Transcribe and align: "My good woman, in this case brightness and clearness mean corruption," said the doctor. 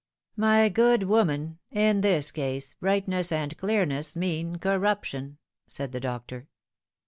"My 0.51 0.67
good 0.67 1.03
woman, 1.03 1.59
in 1.69 2.01
this 2.01 2.31
case 2.31 2.73
brightness 2.79 3.31
and 3.31 3.55
clearness 3.55 4.15
mean 4.15 4.55
corruption," 4.55 5.37
said 5.67 5.91
the 5.91 5.99
doctor. 5.99 6.47